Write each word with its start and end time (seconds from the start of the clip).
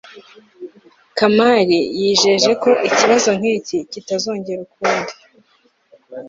kamali 1.17 1.79
yijeje 1.99 2.51
ko 2.63 2.69
ikibazo 2.87 3.29
nk'iki 3.37 3.77
kitazongera 3.91 4.61
ukundi 4.67 5.13